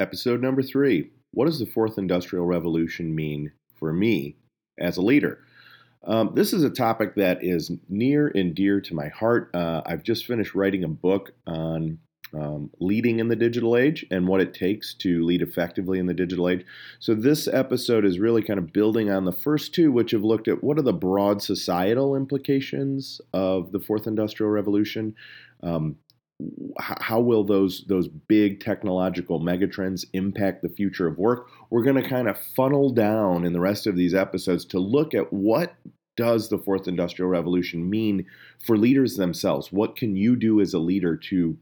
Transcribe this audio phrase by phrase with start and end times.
[0.00, 4.34] Episode number three What does the fourth industrial revolution mean for me
[4.78, 5.40] as a leader?
[6.04, 9.50] Um, this is a topic that is near and dear to my heart.
[9.54, 11.98] Uh, I've just finished writing a book on
[12.32, 16.14] um, leading in the digital age and what it takes to lead effectively in the
[16.14, 16.64] digital age.
[16.98, 20.48] So, this episode is really kind of building on the first two, which have looked
[20.48, 25.14] at what are the broad societal implications of the fourth industrial revolution.
[25.62, 25.96] Um,
[26.78, 31.48] how will those those big technological megatrends impact the future of work?
[31.70, 35.14] We're going to kind of funnel down in the rest of these episodes to look
[35.14, 35.74] at what
[36.16, 38.26] does the fourth industrial revolution mean
[38.64, 39.72] for leaders themselves?
[39.72, 41.56] What can you do as a leader to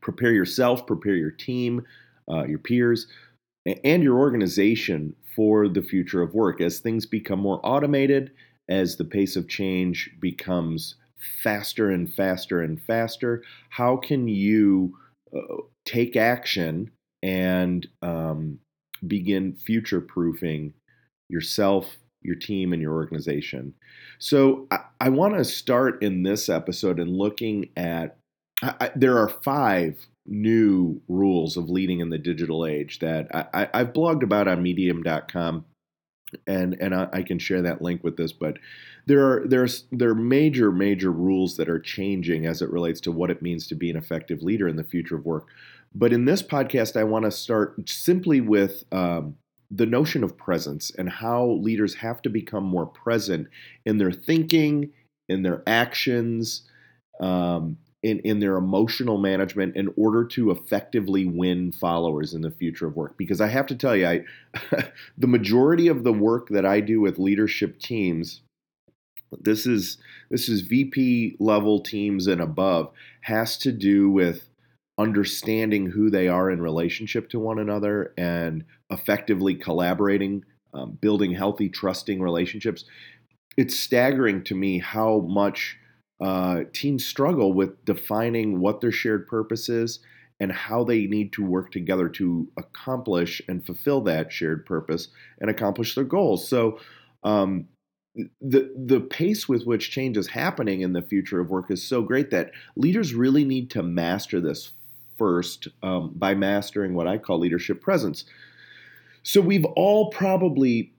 [0.00, 1.84] prepare yourself, prepare your team,
[2.30, 3.06] uh, your peers,
[3.84, 8.32] and your organization for the future of work as things become more automated,
[8.68, 10.96] as the pace of change becomes
[11.42, 13.42] faster and faster and faster.
[13.70, 14.96] How can you
[15.34, 16.90] uh, take action
[17.22, 18.58] and um,
[19.06, 20.74] begin future proofing
[21.28, 23.74] yourself, your team, and your organization?
[24.18, 28.16] So, I, I want to start in this episode in looking at
[28.62, 33.92] I, there are five new rules of leading in the digital age that I, have
[33.92, 35.64] blogged about on medium.com
[36.46, 38.32] and and I, I, can share that link with this.
[38.32, 38.58] But
[39.06, 43.12] there are there's there are major major rules that are changing as it relates to
[43.12, 45.46] what it means to be an effective leader in the future of work.
[45.94, 49.36] But in this podcast, I want to start simply with um,
[49.70, 53.48] the notion of presence and how leaders have to become more present
[53.84, 54.90] in their thinking,
[55.28, 56.68] in their actions,
[57.20, 62.86] um, in, in their emotional management in order to effectively win followers in the future
[62.86, 63.16] of work.
[63.16, 64.24] Because I have to tell you, I,
[65.18, 68.40] the majority of the work that I do with leadership teams,
[69.40, 69.98] this is
[70.30, 72.92] this is VP level teams and above,
[73.22, 74.48] has to do with
[74.98, 80.44] understanding who they are in relationship to one another and effectively collaborating,
[80.74, 82.84] um, building healthy, trusting relationships.
[83.56, 85.78] It's staggering to me how much
[86.22, 89.98] uh, teams struggle with defining what their shared purpose is
[90.38, 95.08] and how they need to work together to accomplish and fulfill that shared purpose
[95.40, 96.48] and accomplish their goals.
[96.48, 96.78] So,
[97.24, 97.66] um,
[98.40, 102.02] the the pace with which change is happening in the future of work is so
[102.02, 104.72] great that leaders really need to master this
[105.16, 108.24] first um, by mastering what I call leadership presence.
[109.22, 110.92] So we've all probably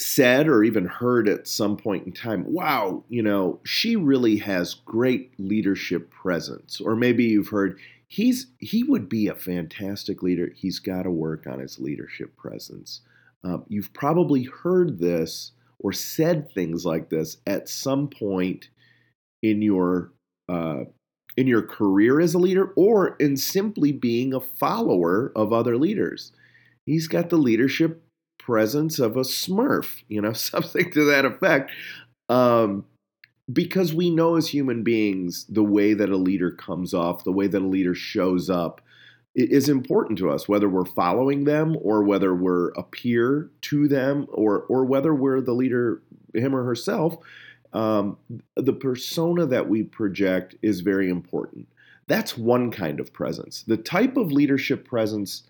[0.00, 4.74] said or even heard at some point in time, wow, you know, she really has
[4.74, 6.80] great leadership presence.
[6.80, 7.78] Or maybe you've heard
[8.08, 10.52] he's he would be a fantastic leader.
[10.54, 13.00] He's got to work on his leadership presence.
[13.42, 18.68] Um, you've probably heard this or said things like this at some point
[19.42, 20.12] in your
[20.48, 20.84] uh,
[21.36, 26.32] in your career as a leader or in simply being a follower of other leaders.
[26.86, 28.02] He's got the leadership
[28.50, 31.70] presence of a smurf, you know, something to that effect.
[32.28, 32.84] Um,
[33.52, 37.46] because we know as human beings, the way that a leader comes off, the way
[37.46, 38.80] that a leader shows up,
[39.36, 44.26] is important to us, whether we're following them or whether we're a peer to them
[44.30, 46.02] or, or whether we're the leader,
[46.34, 47.16] him or herself.
[47.72, 48.16] Um,
[48.56, 51.68] the persona that we project is very important.
[52.08, 53.62] That's one kind of presence.
[53.62, 55.44] The type of leadership presence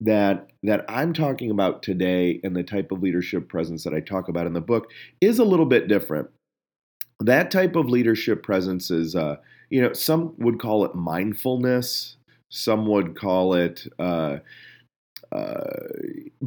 [0.00, 4.28] that that I'm talking about today and the type of leadership presence that I talk
[4.28, 4.90] about in the book
[5.20, 6.28] is a little bit different.
[7.20, 9.36] That type of leadership presence is, uh,
[9.68, 12.16] you know, some would call it mindfulness.
[12.48, 14.38] Some would call it uh,
[15.32, 15.64] uh,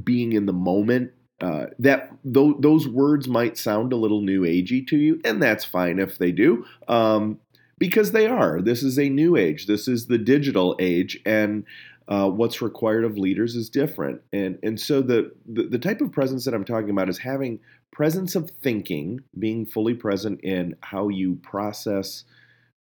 [0.03, 1.12] being in the moment.
[1.41, 5.66] Uh, that th- those words might sound a little new agey to you, and that's
[5.66, 7.40] fine if they do, um,
[7.78, 8.62] because they are.
[8.62, 9.68] This is a new age.
[9.68, 11.66] This is the digital age, and
[12.08, 14.22] uh, what's required of leaders is different.
[14.31, 17.59] And, and so the, the, the type of presence that I'm talking about is having
[17.91, 22.24] presence of thinking, being fully present in how you process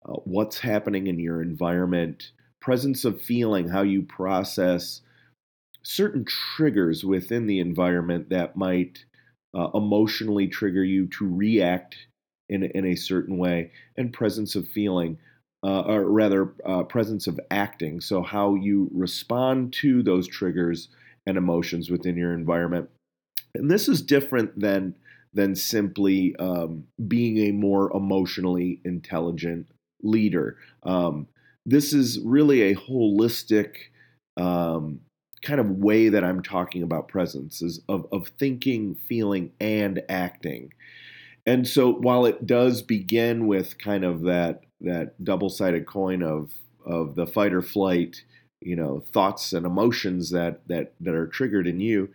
[0.06, 5.02] uh, what's happening in your environment, presence of feeling, how you process
[5.84, 9.06] certain triggers within the environment that might
[9.54, 11.98] uh, emotionally trigger you to react
[12.50, 15.18] in, in a certain way, and presence of feeling
[15.63, 18.02] uh, or rather, uh, presence of acting.
[18.02, 20.90] So, how you respond to those triggers
[21.25, 22.90] and emotions within your environment.
[23.54, 24.96] And this is different than
[25.34, 29.68] than simply um, being a more emotionally intelligent
[30.04, 30.58] leader.
[30.84, 31.28] Um,
[31.66, 33.75] this is really a holistic
[34.36, 35.00] um,
[35.42, 40.74] kind of way that I'm talking about presence is of, of thinking, feeling, and acting.
[41.46, 46.52] And so while it does begin with kind of that that double-sided coin of
[46.86, 48.24] of the fight or flight
[48.62, 52.10] you know thoughts and emotions that that that are triggered in you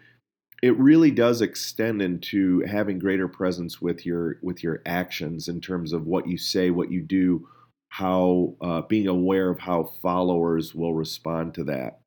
[0.63, 5.93] it really does extend into having greater presence with your with your actions in terms
[5.93, 7.47] of what you say what you do
[7.89, 12.01] how uh, being aware of how followers will respond to that.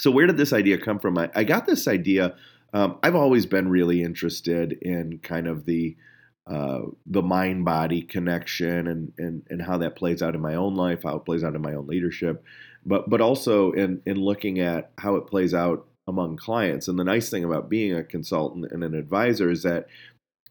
[0.00, 1.16] So where did this idea come from?
[1.16, 2.34] I, I got this idea
[2.72, 5.96] um, i've always been really interested in kind of the
[6.46, 10.74] uh, the mind body connection and, and and how that plays out in my own
[10.74, 12.44] life how it plays out in my own leadership
[12.84, 16.88] but but also in in looking at how it plays out among clients.
[16.88, 19.88] And the nice thing about being a consultant and an advisor is that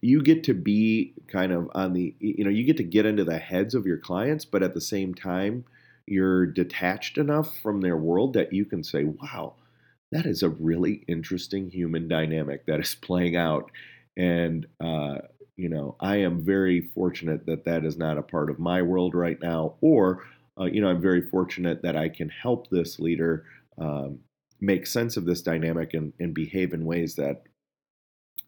[0.02, 3.24] you get to be kind of on the you know you get to get into
[3.24, 5.64] the heads of your clients but at the same time
[6.06, 9.54] you're detached enough from their world that you can say wow
[10.12, 13.72] that is a really interesting human dynamic that is playing out
[14.16, 15.18] and uh,
[15.58, 19.16] you know i am very fortunate that that is not a part of my world
[19.16, 20.24] right now or
[20.60, 23.46] uh, you know, I'm very fortunate that I can help this leader
[23.78, 24.20] um,
[24.62, 27.44] make sense of this dynamic and, and behave in ways that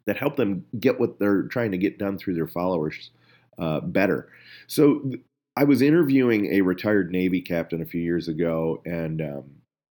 [0.06, 3.12] that help them get what they're trying to get done through their followers
[3.60, 4.30] uh, better.
[4.68, 5.22] So th-
[5.58, 9.44] I was interviewing a retired Navy captain a few years ago, and um,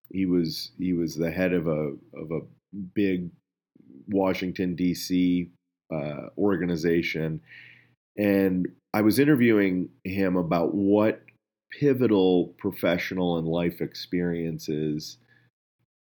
[0.10, 2.42] he was he was the head of a of a
[2.94, 3.30] big
[4.08, 5.50] Washington D.C.
[5.94, 7.40] Uh, organization,
[8.18, 11.22] and I was interviewing him about what
[11.80, 15.18] pivotal professional and life experiences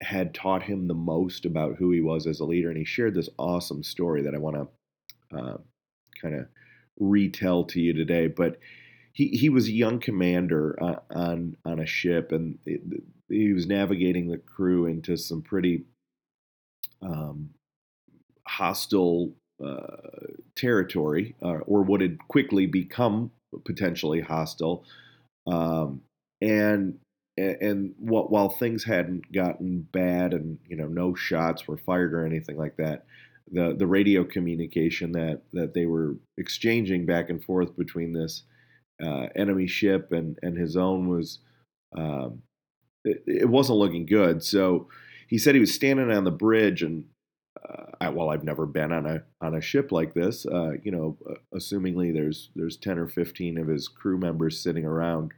[0.02, 2.69] had taught him the most about who he was as a leader.
[2.69, 5.56] And he shared this awesome story that I want to uh,
[6.20, 6.46] kind of
[6.98, 8.26] retell to you today.
[8.26, 8.58] But
[9.12, 12.80] he, he was a young commander uh, on on a ship, and it,
[13.28, 15.84] he was navigating the crew into some pretty
[17.02, 17.50] um,
[18.46, 19.34] hostile
[20.55, 23.31] territory, uh, or what had quickly become
[23.64, 24.84] potentially hostile.
[25.46, 26.02] Um,
[26.40, 26.99] and
[27.37, 32.26] and what, while things hadn't gotten bad and you know no shots were fired or
[32.26, 33.05] anything like that,
[33.50, 38.43] the the radio communication that that they were exchanging back and forth between this
[39.02, 41.38] uh, enemy ship and and his own was
[41.96, 42.43] um,
[43.04, 44.43] it, it, wasn't looking good.
[44.43, 44.88] So
[45.26, 47.04] he said he was standing on the bridge and.
[48.00, 50.46] Uh, well, I've never been on a on a ship like this.
[50.46, 54.84] Uh, you know, uh, assumingly there's there's ten or fifteen of his crew members sitting
[54.84, 55.32] around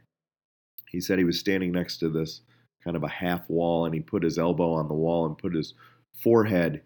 [0.91, 2.41] he said he was standing next to this
[2.83, 5.55] kind of a half wall and he put his elbow on the wall and put
[5.55, 5.73] his
[6.21, 6.81] forehead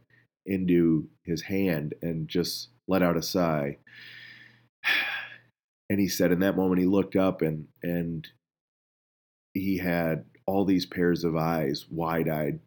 [0.46, 3.78] into his hand and just let out a sigh.
[5.88, 8.28] And he said in that moment he looked up and and
[9.54, 12.60] he had all these pairs of eyes, wide-eyed,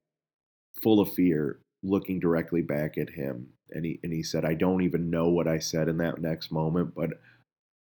[0.81, 3.49] full of fear, looking directly back at him.
[3.71, 6.51] And he and he said, I don't even know what I said in that next
[6.51, 7.11] moment, but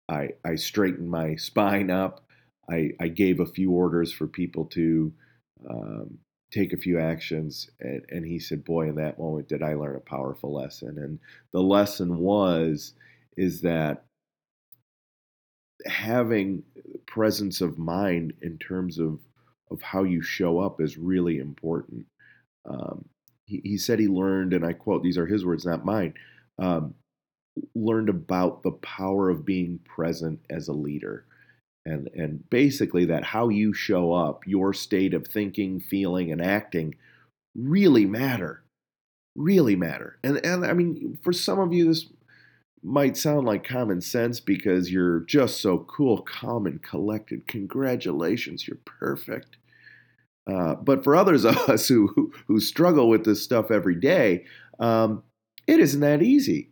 [0.09, 2.27] I I straightened my spine up
[2.69, 5.13] I, I gave a few orders for people to
[5.69, 6.17] um,
[6.51, 7.69] take a few actions.
[7.79, 10.97] And, and he said, Boy, in that moment, did I learn a powerful lesson.
[10.97, 11.19] And
[11.53, 12.93] the lesson was,
[13.37, 14.03] is that
[15.85, 16.63] having
[17.05, 19.19] presence of mind in terms of,
[19.71, 22.05] of how you show up is really important.
[22.65, 23.05] Um,
[23.47, 26.13] he, he, said he learned, and I quote, these are his words, not mine,
[26.59, 26.93] um,
[27.73, 31.25] learned about the power of being present as a leader.
[31.85, 36.95] And and basically that how you show up your state of thinking feeling and acting
[37.55, 38.63] really matter
[39.37, 40.17] really matter.
[40.23, 42.07] And and i mean for some of you this
[42.83, 47.47] might sound like common sense because you're just so cool calm and collected.
[47.47, 49.56] Congratulations you're perfect
[50.47, 54.45] uh, but for others of us who who struggle with this stuff every day
[54.79, 55.23] um,
[55.65, 56.69] it isn't that easy.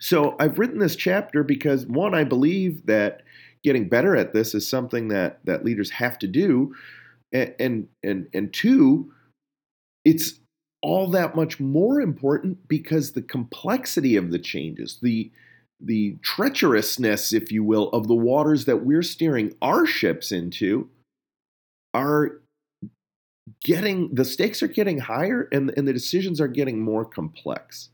[0.00, 3.22] So i've written this chapter because one i believe that
[3.64, 6.74] getting better at this is something that that leaders have to do
[7.32, 9.12] and and and, and two
[10.04, 10.40] it's
[10.80, 15.32] all that much more important because the complexity of the changes the
[15.80, 20.88] the treacherousness if you will of the waters that we're steering our ships into
[21.94, 22.40] are
[23.64, 27.90] getting the stakes are getting higher and, and the decisions are getting more complex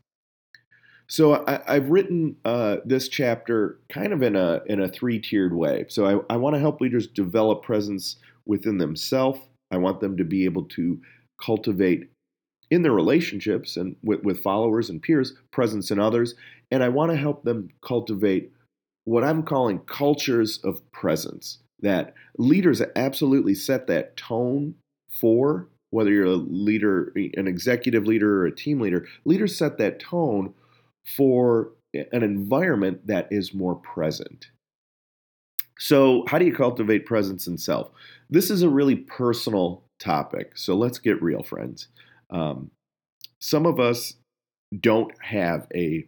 [1.07, 5.53] so I, have written uh, this chapter kind of in a in a three tiered
[5.53, 5.85] way.
[5.87, 9.39] So I, I want to help leaders develop presence within themselves.
[9.71, 10.99] I want them to be able to
[11.43, 12.09] cultivate
[12.71, 16.33] in their relationships and with, with followers and peers presence in others,
[16.71, 18.51] and I want to help them cultivate
[19.03, 21.59] what I'm calling cultures of presence.
[21.81, 24.73] That leaders absolutely set that tone
[25.19, 29.07] for whether you're a leader, an executive leader, or a team leader.
[29.23, 30.53] Leaders set that tone
[31.05, 34.47] for an environment that is more present.
[35.77, 37.91] So, how do you cultivate presence in self?
[38.29, 40.57] This is a really personal topic.
[40.57, 41.87] So let's get real, friends.
[42.29, 42.71] Um,
[43.39, 44.15] some of us
[44.77, 46.07] don't have a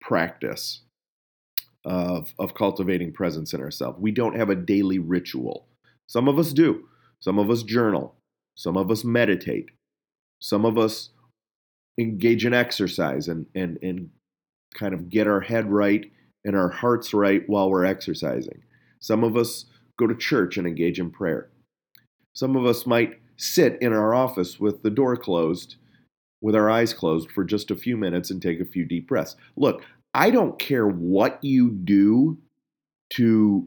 [0.00, 0.82] practice
[1.84, 3.98] of, of cultivating presence in ourselves.
[4.00, 5.66] We don't have a daily ritual.
[6.08, 6.88] Some of us do.
[7.24, 8.16] Some of us journal.
[8.54, 9.70] Some of us meditate.
[10.40, 11.08] Some of us
[11.98, 14.10] engage in exercise and, and, and
[14.74, 16.12] kind of get our head right
[16.44, 18.62] and our hearts right while we're exercising.
[19.00, 19.64] Some of us
[19.98, 21.48] go to church and engage in prayer.
[22.34, 25.76] Some of us might sit in our office with the door closed,
[26.42, 29.34] with our eyes closed for just a few minutes and take a few deep breaths.
[29.56, 32.36] Look, I don't care what you do
[33.14, 33.66] to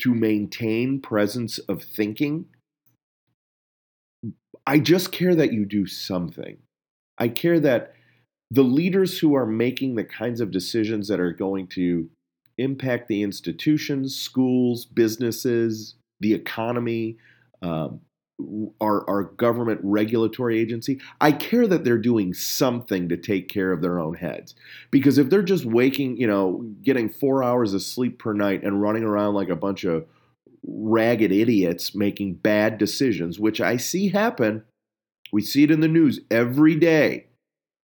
[0.00, 2.46] to maintain presence of thinking.
[4.66, 6.58] I just care that you do something.
[7.18, 7.94] I care that
[8.50, 12.08] the leaders who are making the kinds of decisions that are going to
[12.58, 17.16] impact the institutions, schools, businesses, the economy,
[17.62, 18.00] um,
[18.80, 23.82] our, our government regulatory agency, I care that they're doing something to take care of
[23.82, 24.54] their own heads.
[24.90, 28.82] Because if they're just waking, you know, getting four hours of sleep per night and
[28.82, 30.06] running around like a bunch of
[30.62, 34.64] ragged idiots making bad decisions, which I see happen,
[35.32, 37.26] we see it in the news every day.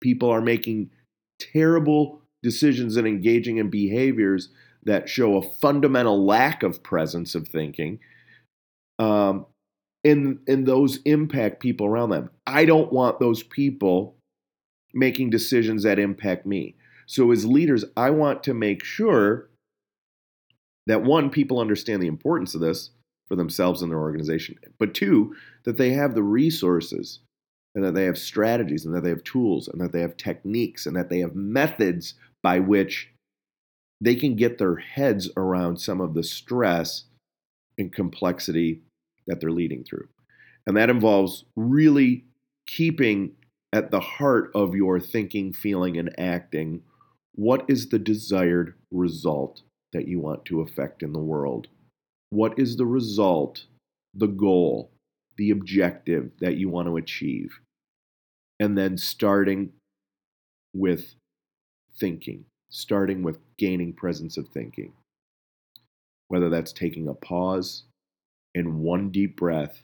[0.00, 0.90] People are making
[1.38, 4.50] terrible decisions and engaging in behaviors
[4.84, 7.98] that show a fundamental lack of presence of thinking.
[8.98, 9.46] Um,
[10.04, 12.30] and and those impact people around them.
[12.46, 14.16] I don't want those people
[14.92, 16.76] making decisions that impact me.
[17.06, 19.48] So as leaders, I want to make sure
[20.86, 22.90] that one people understand the importance of this
[23.28, 25.34] for themselves and their organization, but two
[25.64, 27.20] that they have the resources
[27.74, 30.86] and that they have strategies and that they have tools and that they have techniques
[30.86, 33.10] and that they have methods by which
[34.00, 37.04] they can get their heads around some of the stress
[37.78, 38.82] and complexity
[39.26, 40.08] that they're leading through.
[40.66, 42.24] And that involves really
[42.66, 43.32] keeping
[43.72, 46.82] at the heart of your thinking, feeling, and acting
[47.34, 49.62] what is the desired result
[49.92, 51.66] that you want to affect in the world?
[52.30, 53.64] What is the result,
[54.14, 54.92] the goal,
[55.36, 57.58] the objective that you want to achieve?
[58.60, 59.72] And then starting
[60.72, 61.16] with
[61.98, 64.92] thinking, starting with gaining presence of thinking.
[66.28, 67.84] Whether that's taking a pause,
[68.54, 69.82] in one deep breath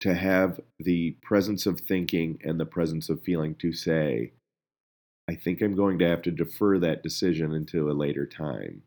[0.00, 4.32] to have the presence of thinking and the presence of feeling to say,
[5.28, 8.82] I think I'm going to have to defer that decision until a later time.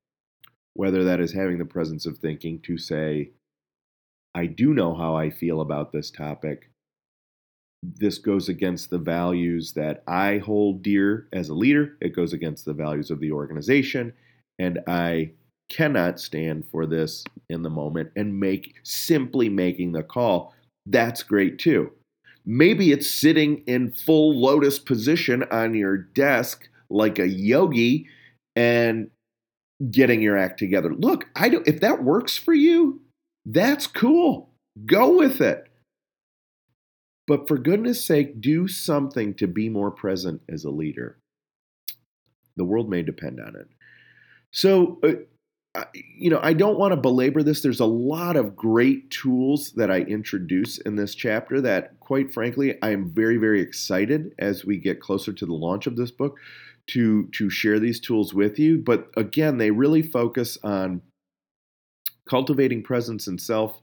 [0.74, 3.30] Whether that is having the presence of thinking to say,
[4.34, 6.72] I do know how I feel about this topic.
[7.84, 11.98] This goes against the values that I hold dear as a leader.
[12.02, 14.14] It goes against the values of the organization.
[14.58, 15.34] And I
[15.70, 20.54] cannot stand for this in the moment and make simply making the call,
[20.86, 21.92] that's great too.
[22.46, 28.08] Maybe it's sitting in full lotus position on your desk like a yogi
[28.56, 29.10] and
[29.90, 30.94] getting your act together.
[30.94, 33.02] Look, I don't if that works for you,
[33.46, 34.50] that's cool.
[34.86, 35.68] Go with it.
[37.26, 41.18] But for goodness sake, do something to be more present as a leader.
[42.58, 43.68] The world may depend on it.
[44.52, 45.14] So, uh,
[45.94, 47.62] you know, I don't want to belabor this.
[47.62, 52.78] There's a lot of great tools that I introduce in this chapter that, quite frankly,
[52.84, 56.38] I am very, very excited as we get closer to the launch of this book
[56.88, 58.78] to to share these tools with you.
[58.78, 61.02] But again, they really focus on
[62.30, 63.82] cultivating presence in self,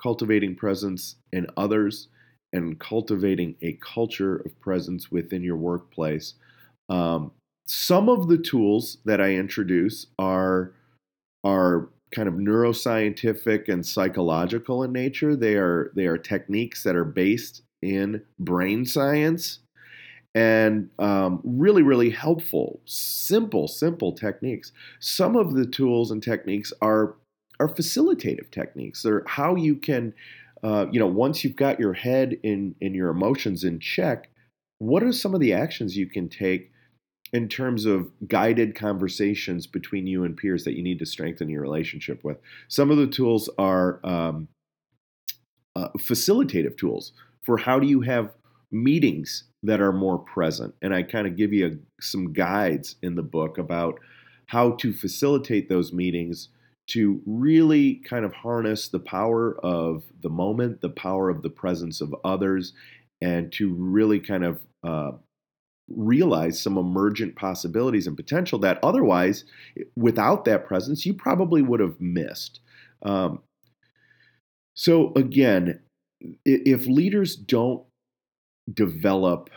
[0.00, 2.08] cultivating presence in others,
[2.52, 6.34] and cultivating a culture of presence within your workplace.
[6.90, 7.32] Um,
[7.66, 10.74] some of the tools that I introduce are
[11.44, 15.34] are kind of neuroscientific and psychological in nature.
[15.34, 19.58] They are they are techniques that are based in brain science
[20.34, 27.16] and um, really really helpful simple simple techniques some of the tools and techniques are
[27.60, 30.14] are facilitative techniques they're how you can
[30.62, 34.30] uh, you know once you've got your head in in your emotions in check
[34.78, 36.72] what are some of the actions you can take
[37.32, 41.62] in terms of guided conversations between you and peers that you need to strengthen your
[41.62, 42.36] relationship with.
[42.68, 44.48] Some of the tools are um,
[45.74, 47.12] uh, facilitative tools
[47.42, 48.30] for how do you have
[48.70, 50.74] meetings that are more present.
[50.82, 53.98] And I kind of give you a, some guides in the book about
[54.46, 56.48] how to facilitate those meetings
[56.88, 62.00] to really kind of harness the power of the moment, the power of the presence
[62.00, 62.72] of others,
[63.20, 65.12] and to really kind of uh,
[65.96, 69.44] realize some emergent possibilities and potential that otherwise,
[69.96, 72.60] without that presence, you probably would have missed.
[73.02, 73.40] Um,
[74.74, 75.80] So, again,
[76.44, 77.84] if leaders don't
[78.72, 79.50] develop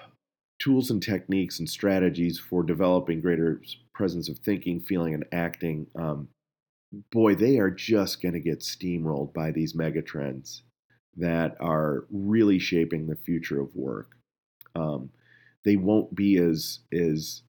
[0.60, 3.62] tools and techniques and strategies for developing greater
[3.94, 6.28] presence of thinking, feeling, and acting, um,
[7.12, 10.64] boy, they are just going to get steamrolled by these megatrends
[11.16, 14.18] that are really shaping the future of work.
[14.76, 15.12] Um,
[15.66, 17.42] they won't be as as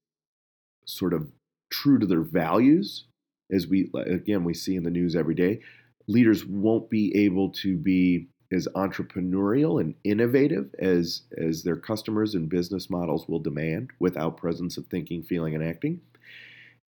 [0.86, 1.30] sort of
[1.70, 3.04] true to their values
[3.52, 5.60] as we again we see in the news every day.
[6.08, 12.48] Leaders won't be able to be as entrepreneurial and innovative as as their customers and
[12.48, 16.00] business models will demand without presence of thinking, feeling, and acting.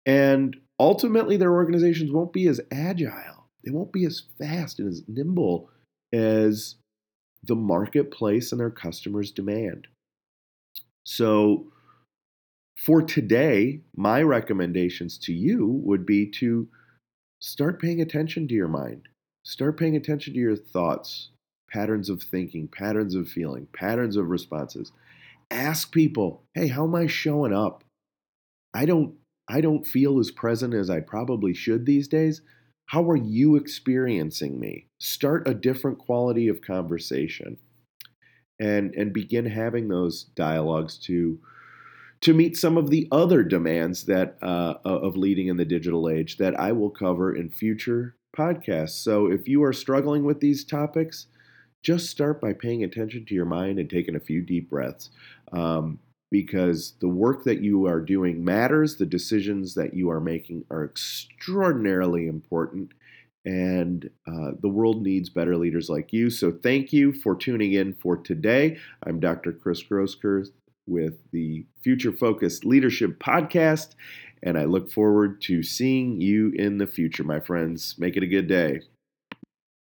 [0.07, 3.47] And ultimately, their organizations won't be as agile.
[3.65, 5.69] They won't be as fast and as nimble
[6.13, 6.77] as
[7.43, 9.89] the marketplace and their customers demand.
[11.11, 11.73] So,
[12.77, 16.69] for today, my recommendations to you would be to
[17.41, 19.09] start paying attention to your mind.
[19.43, 21.31] Start paying attention to your thoughts,
[21.71, 24.93] patterns of thinking, patterns of feeling, patterns of responses.
[25.50, 27.85] Ask people, "Hey, how am I showing up?
[28.75, 29.17] I don't
[29.49, 32.43] I don't feel as present as I probably should these days.
[32.85, 34.88] How are you experiencing me?
[35.00, 37.57] Start a different quality of conversation
[38.61, 41.38] and and begin having those dialogues to
[42.21, 46.37] to meet some of the other demands that uh, of leading in the digital age
[46.38, 49.03] that I will cover in future podcasts.
[49.03, 51.27] So if you are struggling with these topics,
[51.83, 55.11] just start by paying attention to your mind and taking a few deep breaths.
[55.53, 56.00] Um,
[56.31, 60.85] because the work that you are doing matters, the decisions that you are making are
[60.85, 62.93] extraordinarily important,
[63.45, 66.30] and uh, the world needs better leaders like you.
[66.30, 68.78] So, thank you for tuning in for today.
[69.04, 69.52] I'm Dr.
[69.52, 70.50] Chris Groscurth
[70.87, 73.95] with the Future Focused Leadership Podcast,
[74.42, 77.95] and I look forward to seeing you in the future, my friends.
[77.99, 78.80] Make it a good day.